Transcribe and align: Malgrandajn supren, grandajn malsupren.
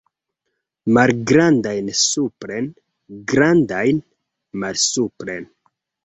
Malgrandajn 0.95 1.91
supren, 1.99 2.69
grandajn 3.33 4.01
malsupren. 4.63 5.47